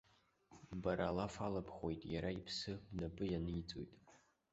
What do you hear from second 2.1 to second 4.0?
иара иԥсы бнапы ианиҵоит.